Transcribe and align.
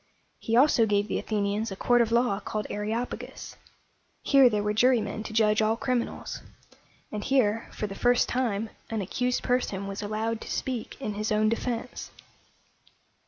He 0.39 0.55
also 0.57 0.87
gave 0.87 1.07
the 1.07 1.19
Athenians 1.19 1.71
a 1.71 1.75
court 1.75 2.01
of 2.01 2.11
law 2.11 2.39
called 2.39 2.65
A 2.71 2.77
re 2.79 2.89
op´a 2.89 3.19
gus. 3.19 3.55
Here 4.23 4.49
there 4.49 4.63
were 4.63 4.73
jurymen 4.73 5.21
to 5.21 5.31
judge 5.31 5.61
all 5.61 5.77
criminals; 5.77 6.39
and 7.11 7.23
here, 7.23 7.69
for 7.71 7.85
the 7.85 7.93
first 7.93 8.27
time, 8.27 8.71
an 8.89 9.01
accused 9.03 9.43
person 9.43 9.85
was 9.85 10.01
allowed 10.01 10.41
to 10.41 10.49
speak 10.51 10.99
in 10.99 11.13
his 11.13 11.31
own 11.31 11.49
defense. 11.49 12.09